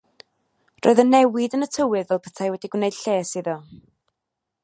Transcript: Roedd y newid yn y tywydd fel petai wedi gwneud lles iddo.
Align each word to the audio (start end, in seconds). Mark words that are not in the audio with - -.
Roedd 0.85 1.01
y 1.03 1.05
newid 1.09 1.57
yn 1.57 1.65
y 1.65 1.67
tywydd 1.75 2.09
fel 2.13 2.21
petai 2.29 2.49
wedi 2.55 2.73
gwneud 2.77 2.99
lles 3.03 3.37
iddo. 3.43 3.57